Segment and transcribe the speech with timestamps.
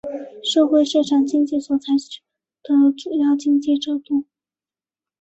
[0.43, 2.23] 社会市场经济所采取
[2.63, 4.25] 的主要经济制度。